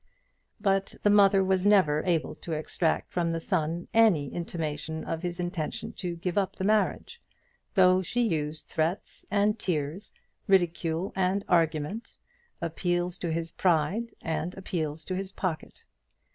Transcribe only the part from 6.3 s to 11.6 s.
up the marriage, though she used threats and tears, ridicule and